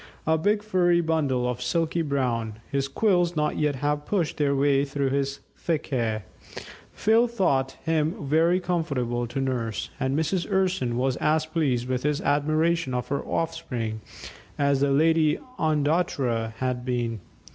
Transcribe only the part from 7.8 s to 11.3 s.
him very comfortable to nurse, and Mrs. Urson was